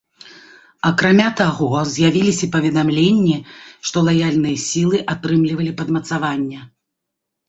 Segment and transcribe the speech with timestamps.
[0.87, 3.35] Акрамя таго, з'явіліся паведамленні,
[3.89, 6.65] што лаяльныя сілы атрымлівалі падмацавання.